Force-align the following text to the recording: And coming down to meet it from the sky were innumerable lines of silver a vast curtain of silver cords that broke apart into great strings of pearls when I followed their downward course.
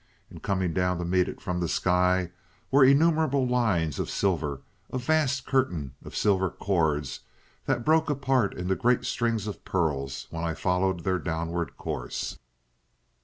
And 0.31 0.41
coming 0.41 0.73
down 0.73 0.97
to 0.97 1.05
meet 1.05 1.27
it 1.27 1.39
from 1.39 1.59
the 1.59 1.67
sky 1.69 2.31
were 2.71 2.83
innumerable 2.83 3.47
lines 3.47 3.99
of 3.99 4.09
silver 4.09 4.61
a 4.89 4.97
vast 4.97 5.45
curtain 5.45 5.93
of 6.03 6.15
silver 6.15 6.49
cords 6.49 7.19
that 7.67 7.85
broke 7.85 8.09
apart 8.09 8.55
into 8.57 8.73
great 8.73 9.05
strings 9.05 9.45
of 9.45 9.63
pearls 9.63 10.25
when 10.31 10.43
I 10.43 10.55
followed 10.55 11.03
their 11.03 11.19
downward 11.19 11.77
course. 11.77 12.39